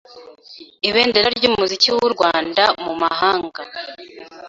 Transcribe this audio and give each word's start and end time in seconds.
ibendera 0.87 1.27
ry’umuziki 1.37 1.89
w’u 1.95 2.09
Rwanda 2.13 2.63
mu 2.83 2.93
mahanga 3.01 3.61